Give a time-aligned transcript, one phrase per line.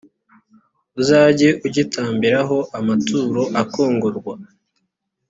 [1.01, 4.33] uzajye ugitambiraho amaturo akongorwa